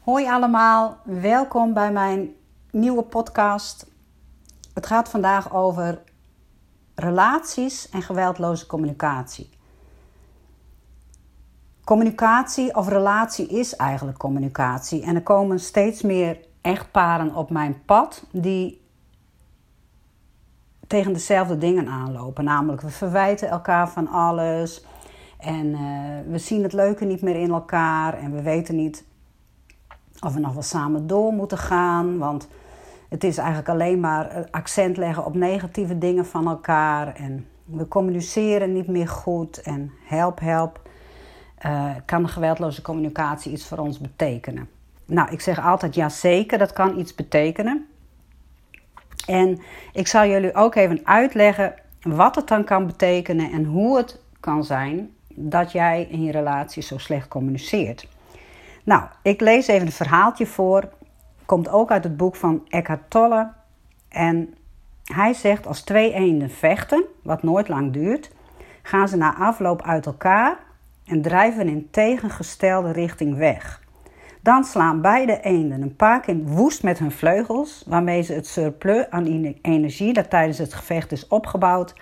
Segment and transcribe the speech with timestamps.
[0.00, 2.34] Hoi allemaal, welkom bij mijn
[2.70, 3.86] nieuwe podcast.
[4.74, 6.02] Het gaat vandaag over
[6.94, 9.48] relaties en geweldloze communicatie.
[11.84, 15.02] Communicatie of relatie is eigenlijk communicatie.
[15.02, 18.86] En er komen steeds meer echtparen op mijn pad die
[20.86, 22.44] tegen dezelfde dingen aanlopen.
[22.44, 24.84] Namelijk, we verwijten elkaar van alles.
[25.38, 25.80] En uh,
[26.30, 28.14] we zien het leuke niet meer in elkaar.
[28.14, 29.08] En we weten niet
[30.20, 32.18] of we nog wel samen door moeten gaan.
[32.18, 32.48] Want
[33.08, 37.14] het is eigenlijk alleen maar accent leggen op negatieve dingen van elkaar.
[37.14, 39.62] En we communiceren niet meer goed.
[39.62, 40.88] En help, help.
[41.66, 44.68] Uh, kan geweldloze communicatie iets voor ons betekenen?
[45.06, 47.86] Nou, ik zeg altijd ja zeker, dat kan iets betekenen.
[49.26, 49.60] En
[49.92, 54.64] ik zal jullie ook even uitleggen wat het dan kan betekenen en hoe het kan
[54.64, 58.06] zijn dat jij in je relatie zo slecht communiceert.
[58.90, 60.88] Nou, ik lees even een verhaaltje voor.
[61.46, 63.52] Komt ook uit het boek van Eckhart Tolle.
[64.08, 64.54] En
[65.04, 68.30] hij zegt: als twee eenden vechten, wat nooit lang duurt,
[68.82, 70.58] gaan ze na afloop uit elkaar
[71.04, 73.82] en drijven in tegengestelde richting weg.
[74.40, 79.10] Dan slaan beide eenden een paar keer woest met hun vleugels, waarmee ze het surplus
[79.10, 81.94] aan energie dat tijdens het gevecht is opgebouwd,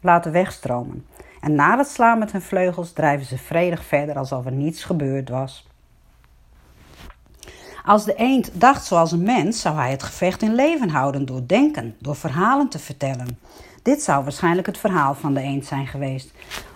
[0.00, 1.06] laten wegstromen.
[1.40, 5.28] En na het slaan met hun vleugels drijven ze vredig verder alsof er niets gebeurd
[5.28, 5.67] was.
[7.88, 11.42] Als de eend dacht zoals een mens, zou hij het gevecht in leven houden door
[11.46, 13.38] denken, door verhalen te vertellen.
[13.82, 16.32] Dit zou waarschijnlijk het verhaal van de eend zijn geweest.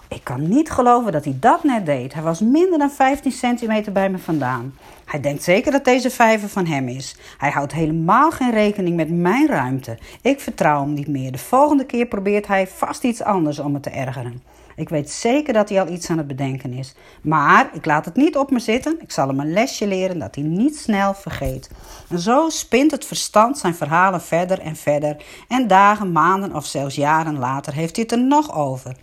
[0.09, 2.15] Ik kan niet geloven dat hij dat net deed.
[2.15, 4.75] Hij was minder dan 15 centimeter bij me vandaan.
[5.05, 7.17] Hij denkt zeker dat deze vijver van hem is.
[7.39, 9.99] Hij houdt helemaal geen rekening met mijn ruimte.
[10.23, 11.33] Ik vertrouw hem niet meer.
[11.33, 14.43] De volgende keer probeert hij vast iets anders om me te ergeren.
[14.83, 16.95] Ik weet zeker dat hij al iets aan het bedenken is.
[17.21, 18.97] Maar ik laat het niet op me zitten.
[19.01, 21.71] Ik zal hem een lesje leren dat hij niet snel vergeet.
[22.09, 25.25] En zo spint het verstand zijn verhalen verder en verder.
[25.49, 28.97] En dagen, maanden of zelfs jaren later heeft hij het er nog over.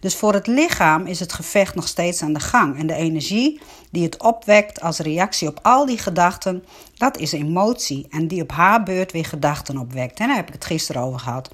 [0.00, 2.78] Dus voor het lichaam is het gevecht nog steeds aan de gang.
[2.78, 6.64] En de energie die het opwekt als reactie op al die gedachten,
[6.94, 8.06] dat is emotie.
[8.10, 10.18] En die op haar beurt weer gedachten opwekt.
[10.18, 11.50] En daar heb ik het gisteren over gehad.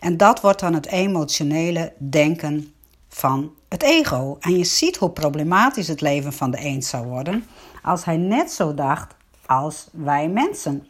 [0.00, 2.73] En dat wordt dan het emotionele denken
[3.14, 4.36] van het ego.
[4.40, 7.44] En je ziet hoe problematisch het leven van de eend zou worden
[7.82, 9.14] als hij net zo dacht
[9.46, 10.86] als wij mensen.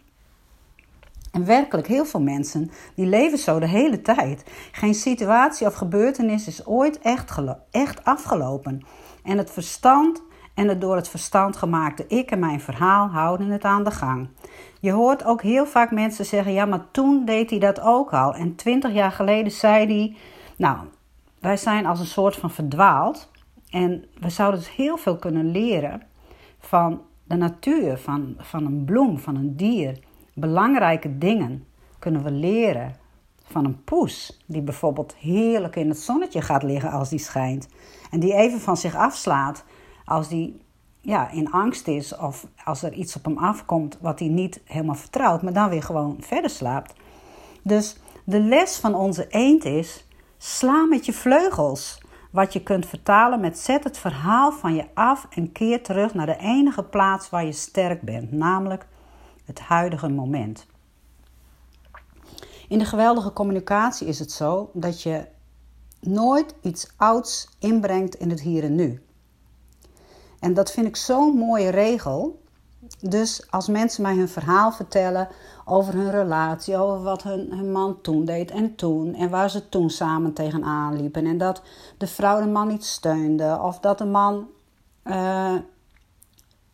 [1.33, 4.45] En werkelijk heel veel mensen die leven zo de hele tijd.
[4.73, 7.41] Geen situatie of gebeurtenis is ooit echt,
[7.71, 8.83] echt afgelopen.
[9.23, 10.23] En het verstand
[10.55, 14.29] en het door het verstand gemaakte ik en mijn verhaal houden het aan de gang.
[14.81, 18.35] Je hoort ook heel vaak mensen zeggen: ja, maar toen deed hij dat ook al.
[18.35, 20.17] En twintig jaar geleden zei hij.
[20.57, 20.79] Nou,
[21.45, 23.31] wij zijn als een soort van verdwaald.
[23.71, 26.03] En we zouden dus heel veel kunnen leren
[26.59, 29.99] van de natuur, van, van een bloem, van een dier.
[30.35, 31.67] Belangrijke dingen
[31.99, 32.97] kunnen we leren
[33.43, 37.69] van een poes, die bijvoorbeeld heerlijk in het zonnetje gaat liggen als die schijnt.
[38.11, 39.65] En die even van zich afslaat
[40.05, 40.61] als die
[41.01, 44.95] ja, in angst is of als er iets op hem afkomt wat hij niet helemaal
[44.95, 46.95] vertrouwt, maar dan weer gewoon verder slaapt.
[47.63, 50.05] Dus de les van onze eend is
[50.39, 52.03] Sla met je vleugels.
[52.31, 56.27] Wat je kunt vertalen met zet het verhaal van je af en keer terug naar
[56.27, 58.87] de enige plaats waar je sterk bent, namelijk
[59.45, 60.67] het huidige moment.
[62.69, 65.27] In de geweldige communicatie is het zo dat je
[66.01, 69.03] nooit iets ouds inbrengt in het hier en nu.
[70.41, 72.43] En dat vind ik zo'n mooie regel,
[73.01, 75.29] dus als mensen mij hun verhaal vertellen
[75.65, 79.69] over hun relatie, over wat hun, hun man toen deed en toen, en waar ze
[79.69, 81.63] toen samen tegenaan liepen, en dat
[81.99, 84.49] de vrouw de man niet steunde, of dat de man
[85.05, 85.55] uh,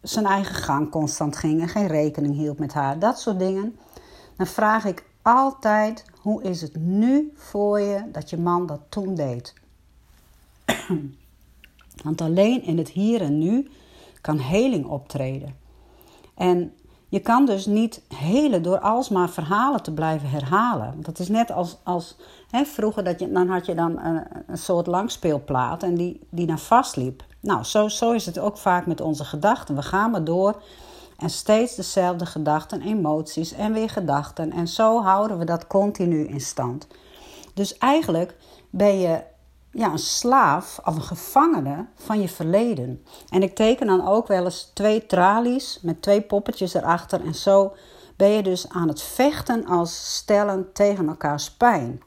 [0.03, 3.79] zijn eigen gang constant ging en geen rekening hield met haar, dat soort dingen,
[4.37, 9.15] dan vraag ik altijd: hoe is het nu voor je dat je man dat toen
[9.15, 9.55] deed?
[12.05, 13.71] Want alleen in het hier en nu
[14.21, 15.60] kan heling optreden.
[16.41, 16.73] En
[17.09, 20.95] je kan dus niet helen door alsmaar verhalen te blijven herhalen.
[20.97, 22.17] Dat is net als, als
[22.51, 26.47] hè, vroeger, dat je, dan had je dan een, een soort langspeelplaat en die, die
[26.47, 27.25] naar vastliep.
[27.41, 29.75] Nou, zo, zo is het ook vaak met onze gedachten.
[29.75, 30.63] We gaan maar door
[31.19, 34.53] en steeds dezelfde gedachten, emoties en weer gedachten.
[34.53, 36.87] En zo houden we dat continu in stand.
[37.55, 38.37] Dus eigenlijk
[38.71, 39.23] ben je
[39.73, 43.05] ja, een slaaf of een gevangene van je verleden.
[43.29, 47.25] En ik teken dan ook wel eens twee tralies met twee poppetjes erachter.
[47.25, 47.75] En zo
[48.17, 52.03] ben je dus aan het vechten als stellen tegen elkaars pijn.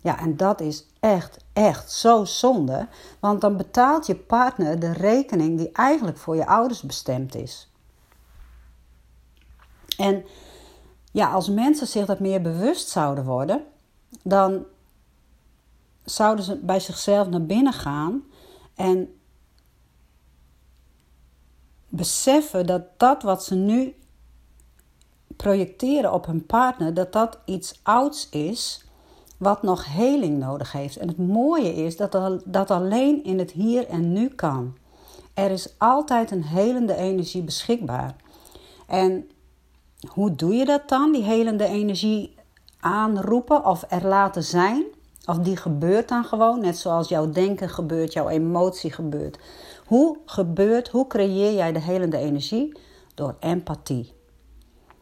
[0.00, 2.88] Ja, en dat is echt, echt zo zonde.
[3.20, 7.72] Want dan betaalt je partner de rekening die eigenlijk voor je ouders bestemd is.
[9.96, 10.24] En
[11.12, 13.64] ja, als mensen zich dat meer bewust zouden worden,
[14.22, 14.64] dan
[16.10, 18.22] zouden ze bij zichzelf naar binnen gaan
[18.74, 19.18] en
[21.88, 23.94] beseffen dat dat wat ze nu
[25.36, 28.84] projecteren op hun partner, dat dat iets ouds is
[29.36, 30.96] wat nog heling nodig heeft.
[30.96, 34.76] En het mooie is dat dat alleen in het hier en nu kan.
[35.34, 38.16] Er is altijd een helende energie beschikbaar.
[38.86, 39.30] En
[40.08, 41.12] hoe doe je dat dan?
[41.12, 42.34] Die helende energie
[42.80, 44.84] aanroepen of er laten zijn?
[45.28, 49.38] Of die gebeurt dan gewoon, net zoals jouw denken gebeurt, jouw emotie gebeurt.
[49.86, 52.78] Hoe gebeurt, hoe creëer jij de helende energie?
[53.14, 54.12] Door empathie.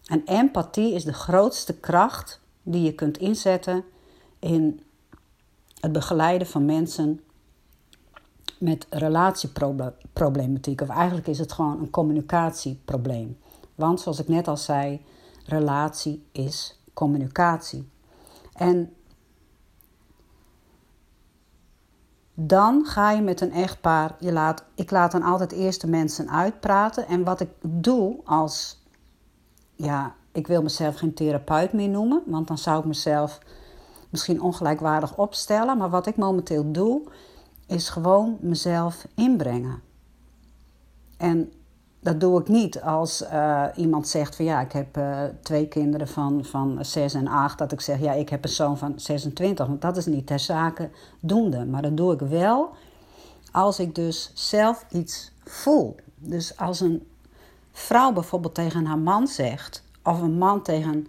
[0.04, 3.84] En empathie is de grootste kracht die je kunt inzetten
[4.38, 4.80] in
[5.80, 7.20] het begeleiden van mensen
[8.58, 10.80] met relatieproblematiek.
[10.80, 13.38] Of eigenlijk is het gewoon een communicatieprobleem.
[13.74, 15.04] Want zoals ik net al zei,
[15.44, 17.88] relatie is communicatie.
[18.52, 18.92] En
[22.38, 26.30] dan ga je met een echtpaar, je laat, ik laat dan altijd eerst de mensen
[26.30, 27.06] uitpraten.
[27.06, 28.82] En wat ik doe als,
[29.74, 33.38] ja, ik wil mezelf geen therapeut meer noemen, want dan zou ik mezelf
[34.10, 35.78] misschien ongelijkwaardig opstellen.
[35.78, 37.02] Maar wat ik momenteel doe,
[37.66, 39.82] is gewoon mezelf inbrengen.
[41.16, 41.52] En
[42.06, 46.08] dat doe ik niet als uh, iemand zegt van ja, ik heb uh, twee kinderen
[46.08, 47.58] van, van 6 en 8.
[47.58, 49.66] Dat ik zeg ja, ik heb een zoon van 26.
[49.66, 51.64] Want dat is niet ter zake doende.
[51.64, 52.70] Maar dat doe ik wel
[53.52, 55.96] als ik dus zelf iets voel.
[56.16, 57.06] Dus als een
[57.72, 61.06] vrouw bijvoorbeeld tegen haar man zegt, of een man tegen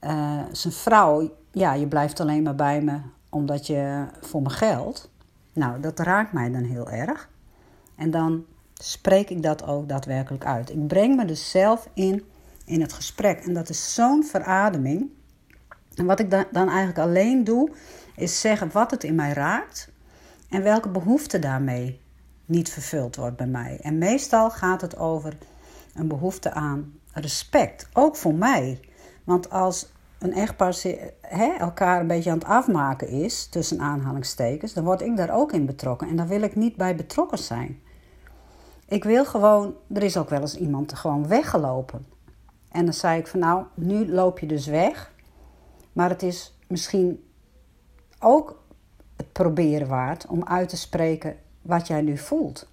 [0.00, 5.08] uh, zijn vrouw: Ja, je blijft alleen maar bij me omdat je voor me geldt.
[5.52, 7.28] Nou, dat raakt mij dan heel erg.
[7.96, 8.44] En dan
[8.82, 10.70] spreek ik dat ook daadwerkelijk uit.
[10.70, 12.24] Ik breng me dus zelf in
[12.64, 13.44] in het gesprek.
[13.44, 15.10] En dat is zo'n verademing.
[15.94, 17.70] En wat ik dan eigenlijk alleen doe,
[18.16, 19.90] is zeggen wat het in mij raakt
[20.48, 22.00] en welke behoefte daarmee
[22.44, 23.78] niet vervuld wordt bij mij.
[23.82, 25.38] En meestal gaat het over
[25.94, 28.80] een behoefte aan respect, ook voor mij.
[29.24, 30.76] Want als een echtpaar
[31.20, 35.52] he, elkaar een beetje aan het afmaken is, tussen aanhalingstekens, dan word ik daar ook
[35.52, 36.08] in betrokken.
[36.08, 37.80] En daar wil ik niet bij betrokken zijn.
[38.90, 42.06] Ik wil gewoon, er is ook wel eens iemand gewoon weggelopen.
[42.68, 45.12] En dan zei ik van nou, nu loop je dus weg.
[45.92, 47.24] Maar het is misschien
[48.18, 48.62] ook
[49.16, 52.68] het proberen waard om uit te spreken wat jij nu voelt.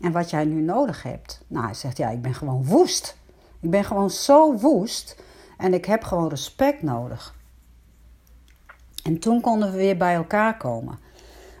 [0.00, 1.44] En wat jij nu nodig hebt.
[1.46, 3.16] Nou, hij zegt ja, ik ben gewoon woest.
[3.60, 5.22] Ik ben gewoon zo woest
[5.56, 7.34] en ik heb gewoon respect nodig.
[9.02, 10.98] En toen konden we weer bij elkaar komen.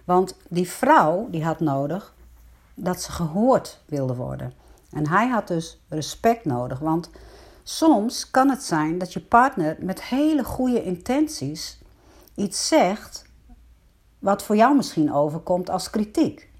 [0.04, 2.16] Want die vrouw die had nodig
[2.78, 4.52] dat ze gehoord wilde worden.
[4.90, 6.78] En hij had dus respect nodig.
[6.78, 7.10] Want
[7.62, 11.80] soms kan het zijn dat je partner met hele goede intenties
[12.34, 13.26] iets zegt
[14.18, 16.50] wat voor jou misschien overkomt als kritiek.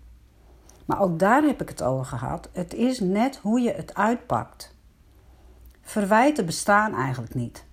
[0.84, 2.48] Maar ook daar heb ik het over gehad.
[2.52, 4.74] Het is net hoe je het uitpakt.
[5.82, 7.64] Verwijten bestaan eigenlijk niet.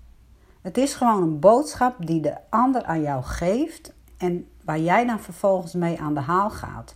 [0.61, 5.19] Het is gewoon een boodschap die de ander aan jou geeft en waar jij dan
[5.19, 6.95] vervolgens mee aan de haal gaat.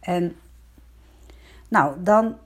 [0.00, 0.36] En
[1.68, 2.36] nou, dan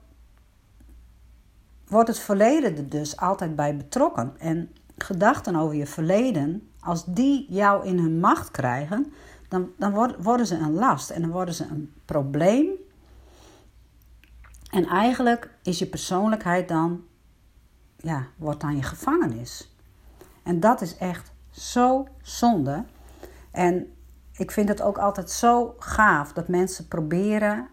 [1.87, 4.33] wordt het verleden er dus altijd bij betrokken.
[4.39, 9.13] En gedachten over je verleden, als die jou in hun macht krijgen,
[9.47, 12.67] dan, dan worden ze een last en dan worden ze een probleem.
[14.69, 17.03] En eigenlijk is je persoonlijkheid dan
[17.97, 19.75] ja, wordt dan je gevangenis.
[20.43, 22.83] En dat is echt zo zonde.
[23.51, 23.93] En
[24.33, 27.67] ik vind het ook altijd zo gaaf dat mensen proberen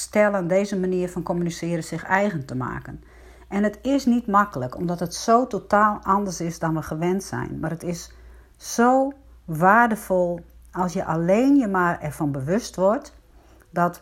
[0.00, 3.04] stellen deze manier van communiceren zich eigen te maken.
[3.48, 7.58] En het is niet makkelijk, omdat het zo totaal anders is dan we gewend zijn.
[7.60, 8.12] Maar het is
[8.56, 9.12] zo
[9.44, 10.40] waardevol
[10.72, 13.14] als je alleen je maar ervan bewust wordt
[13.70, 14.00] dat,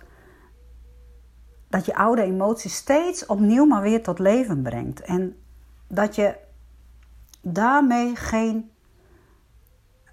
[1.68, 5.00] dat je oude emoties steeds opnieuw maar weer tot leven brengt.
[5.00, 5.36] En
[5.88, 6.36] dat je
[7.40, 8.70] daarmee geen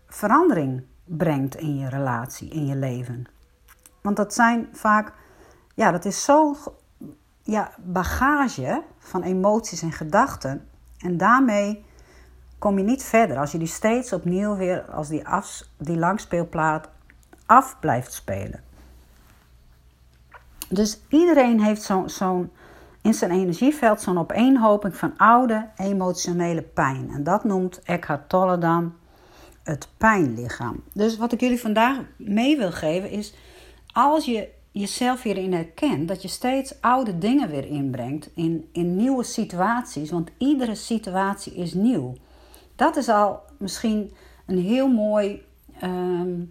[0.08, 3.26] verandering brengt in je relatie, in je leven.
[4.02, 5.14] Want dat zijn vaak,
[5.80, 6.56] ja, dat is zo'n
[7.44, 10.68] ja, bagage van emoties en gedachten.
[10.98, 11.86] En daarmee
[12.58, 16.90] kom je niet verder als je die steeds opnieuw weer als die, af, die langspeelplaat
[17.46, 18.64] af blijft spelen.
[20.70, 22.52] Dus iedereen heeft zo'n
[23.02, 27.10] in zijn energieveld zo'n opeenhoping van oude emotionele pijn.
[27.12, 28.94] En dat noemt Eckhart Tolle dan
[29.64, 30.84] het pijnlichaam.
[30.94, 33.36] Dus wat ik jullie vandaag mee wil geven is,
[33.94, 39.24] als je jezelf hierin herkent, dat je steeds oude dingen weer inbrengt in, in nieuwe
[39.24, 42.16] situaties, want iedere situatie is nieuw.
[42.76, 44.12] Dat is al misschien
[44.46, 45.46] een heel mooi,
[45.84, 46.48] um,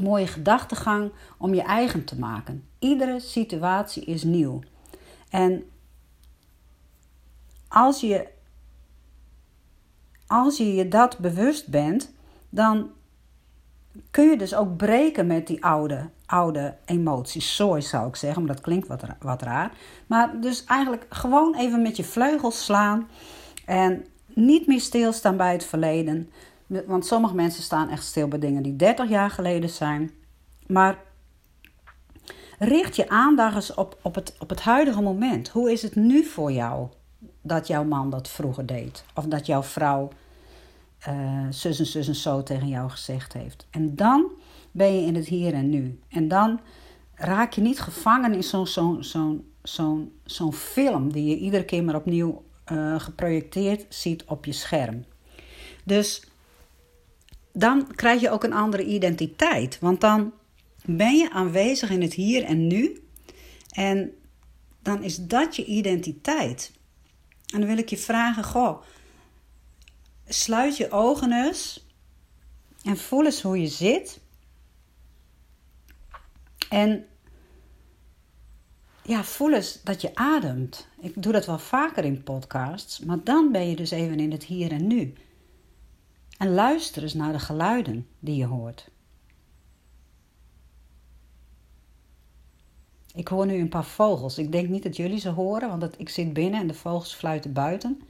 [0.00, 2.64] mooie gedachtegang om je eigen te maken.
[2.78, 4.60] Iedere situatie is nieuw.
[5.28, 5.64] En
[7.68, 8.28] als je,
[10.26, 12.12] als je je dat bewust bent,
[12.48, 12.90] dan
[14.10, 17.56] kun je dus ook breken met die oude, oude emoties.
[17.56, 19.72] Zooi zou ik zeggen, maar dat klinkt wat, wat raar.
[20.06, 23.08] Maar dus eigenlijk gewoon even met je vleugels slaan
[23.64, 26.30] en niet meer stilstaan bij het verleden.
[26.66, 30.10] Want sommige mensen staan echt stil bij dingen die 30 jaar geleden zijn.
[30.66, 30.98] Maar
[32.58, 35.48] richt je aandacht eens op, op, het, op het huidige moment.
[35.48, 36.88] Hoe is het nu voor jou
[37.42, 39.04] dat jouw man dat vroeger deed?
[39.14, 40.08] Of dat jouw vrouw
[41.08, 43.66] uh, zus en zus en zo tegen jou gezegd heeft.
[43.70, 44.30] En dan
[44.74, 45.98] ben je in het hier en nu.
[46.08, 46.60] En dan
[47.14, 48.42] raak je niet gevangen in
[50.24, 55.04] zo'n film die je iedere keer maar opnieuw uh, geprojecteerd ziet op je scherm.
[55.84, 56.24] Dus
[57.52, 59.78] dan krijg je ook een andere identiteit.
[59.80, 60.32] Want dan
[60.84, 63.02] ben je aanwezig in het hier en nu.
[63.70, 64.12] En
[64.82, 66.72] dan is dat je identiteit.
[67.52, 68.82] En dan wil ik je vragen: Goh,
[70.28, 71.86] sluit je ogen eens
[72.82, 74.22] en voel eens hoe je zit.
[76.68, 77.06] En
[79.02, 80.88] ja, voel eens dat je ademt.
[81.00, 84.44] Ik doe dat wel vaker in podcasts, maar dan ben je dus even in het
[84.44, 85.14] hier en nu.
[86.38, 88.90] En luister eens naar de geluiden die je hoort.
[93.14, 94.38] Ik hoor nu een paar vogels.
[94.38, 97.52] Ik denk niet dat jullie ze horen, want ik zit binnen en de vogels fluiten
[97.52, 98.00] buiten.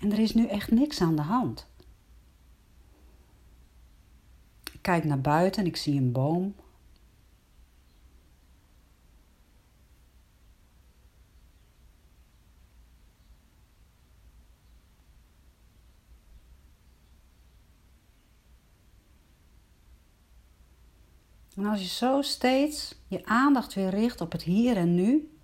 [0.00, 1.66] En er is nu echt niks aan de hand.
[4.72, 6.54] Ik kijk naar buiten en ik zie een boom.
[21.56, 25.36] En als je zo steeds je aandacht weer richt op het hier en nu.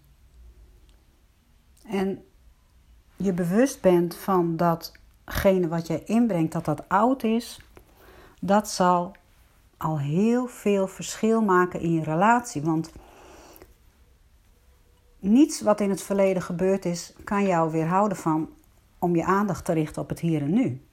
[1.85, 2.25] En
[3.17, 7.61] je bewust bent van datgene wat je inbrengt, dat dat oud is,
[8.41, 9.21] dat zal
[9.83, 12.63] al heel veel verschil maken in je relatie.
[12.63, 12.93] Want
[15.19, 18.51] niets wat in het verleden gebeurd is, kan jou weerhouden van
[18.99, 20.87] om je aandacht te richten op het hier en nu.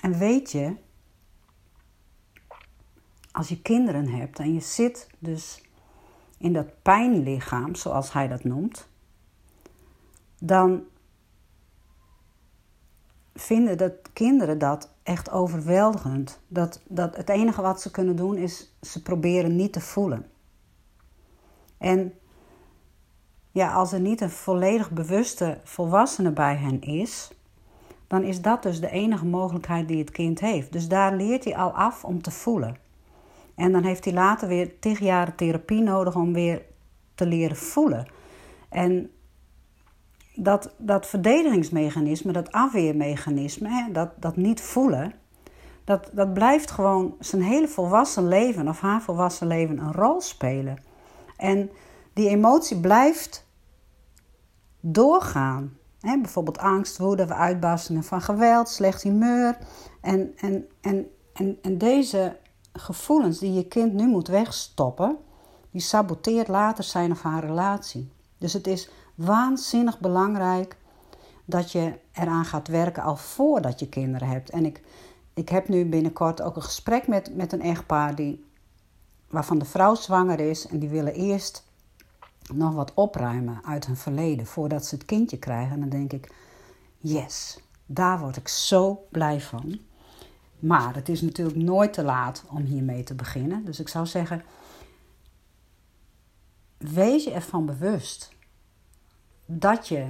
[0.00, 0.76] En weet je
[3.32, 5.62] als je kinderen hebt en je zit dus
[6.38, 8.89] in dat pijnlichaam, zoals hij dat noemt,
[10.40, 10.82] dan
[13.34, 16.40] vinden dat kinderen dat echt overweldigend.
[16.48, 20.26] Dat, dat het enige wat ze kunnen doen is ze proberen niet te voelen.
[21.78, 22.14] En
[23.50, 27.30] ja, als er niet een volledig bewuste volwassene bij hen is,
[28.06, 30.72] dan is dat dus de enige mogelijkheid die het kind heeft.
[30.72, 32.76] Dus daar leert hij al af om te voelen.
[33.54, 36.62] En dan heeft hij later weer tig jaren therapie nodig om weer
[37.14, 38.06] te leren voelen.
[38.68, 39.10] En
[40.34, 45.12] dat, dat verdedigingsmechanisme, dat afweermechanisme, hè, dat, dat niet voelen,
[45.84, 50.82] dat, dat blijft gewoon zijn hele volwassen leven of haar volwassen leven een rol spelen.
[51.36, 51.70] En
[52.12, 53.46] die emotie blijft
[54.80, 55.76] doorgaan.
[56.00, 59.58] Hè, bijvoorbeeld angst, woede, uitbarstingen van geweld, slecht humeur.
[60.00, 62.36] En, en, en, en, en deze
[62.72, 65.16] gevoelens die je kind nu moet wegstoppen,
[65.70, 68.12] die saboteert later zijn of haar relatie.
[68.38, 68.90] Dus het is
[69.24, 70.76] waanzinnig belangrijk
[71.44, 74.50] dat je eraan gaat werken al voordat je kinderen hebt.
[74.50, 74.82] En ik,
[75.34, 78.44] ik heb nu binnenkort ook een gesprek met, met een echtpaar die,
[79.28, 81.68] waarvan de vrouw zwanger is en die willen eerst
[82.52, 85.72] nog wat opruimen uit hun verleden voordat ze het kindje krijgen.
[85.72, 86.32] En dan denk ik,
[86.98, 89.78] yes, daar word ik zo blij van.
[90.58, 93.64] Maar het is natuurlijk nooit te laat om hiermee te beginnen.
[93.64, 94.42] Dus ik zou zeggen,
[96.76, 98.38] wees je ervan bewust
[99.52, 100.06] dat je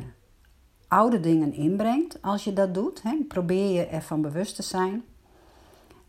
[0.89, 3.03] oude dingen inbrengt als je dat doet.
[3.03, 3.25] Hè.
[3.29, 5.05] Probeer je ervan bewust te zijn.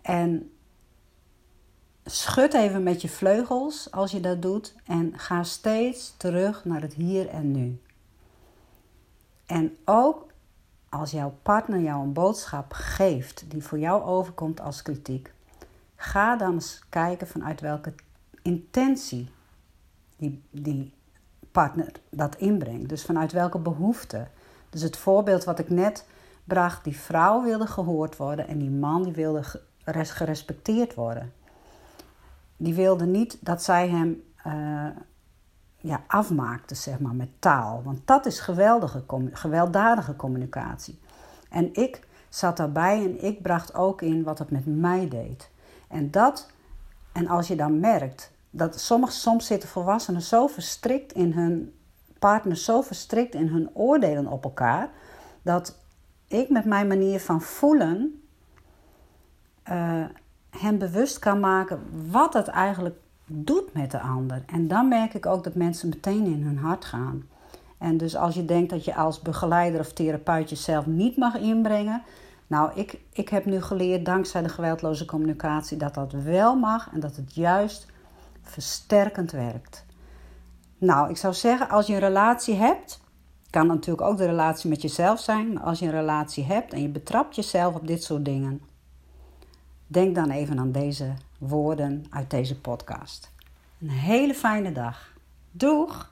[0.02, 0.52] En
[2.06, 4.76] schud even met je vleugels als je dat doet.
[4.86, 7.82] En ga steeds terug naar het hier en nu.
[9.46, 10.30] En ook
[10.90, 15.34] als jouw partner jou een boodschap geeft die voor jou overkomt als kritiek,
[15.96, 17.94] ga dan eens kijken vanuit welke
[18.42, 19.30] intentie
[20.18, 20.94] die, die
[21.52, 22.90] partner dat inbrengt.
[22.90, 24.28] Dus vanuit welke behoefte.
[24.70, 26.06] Dus het voorbeeld wat ik net
[26.44, 29.44] bracht, die vrouw wilde gehoord worden en die man die wilde
[29.86, 31.34] gerespecteerd worden.
[32.58, 34.88] Die wilde niet dat zij hem uh,
[35.78, 37.82] ja, afmaakte, zeg maar, met taal.
[37.84, 41.00] Want dat is geweldige, gewelddadige communicatie.
[41.50, 45.50] En ik zat daarbij en ik bracht ook in wat het met mij deed.
[45.88, 46.52] En dat,
[47.12, 51.74] en als je dan merkt dat sommige, soms zitten volwassenen zo verstrikt in hun
[52.20, 54.90] partners, zo verstrikt in hun oordelen op elkaar,
[55.42, 55.78] dat
[56.28, 58.22] ik met mijn manier van voelen
[59.70, 60.06] uh,
[60.50, 61.80] hem bewust kan maken
[62.12, 64.44] wat het eigenlijk doet met de ander.
[64.46, 67.24] En dan merk ik ook dat mensen meteen in hun hart gaan.
[67.78, 72.02] En dus als je denkt dat je als begeleider of therapeut jezelf niet mag inbrengen.
[72.48, 77.00] Nou, ik, ik heb nu geleerd, dankzij de geweldloze communicatie, dat dat wel mag en
[77.00, 77.88] dat het juist
[78.42, 79.86] versterkend werkt.
[80.78, 83.00] Nou, ik zou zeggen, als je een relatie hebt,
[83.50, 86.82] kan natuurlijk ook de relatie met jezelf zijn, maar als je een relatie hebt en
[86.82, 88.62] je betrapt jezelf op dit soort dingen,
[89.88, 93.32] denk dan even aan deze woorden uit deze podcast.
[93.82, 95.14] Een hele fijne dag.
[95.52, 96.12] Doeg!